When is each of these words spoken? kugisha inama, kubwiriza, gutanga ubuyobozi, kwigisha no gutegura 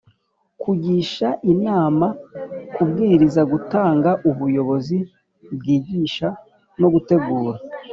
kugisha 0.61 1.27
inama, 1.53 2.07
kubwiriza, 2.75 3.41
gutanga 3.51 4.09
ubuyobozi, 4.29 4.97
kwigisha 5.59 6.27
no 6.79 6.87
gutegura 6.93 7.57